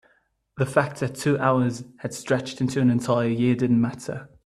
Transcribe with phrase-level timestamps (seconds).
[0.57, 4.29] the fact that the two hours had stretched into an entire year didn't matter.